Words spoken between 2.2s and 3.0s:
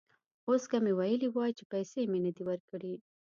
نه دي ورکړي.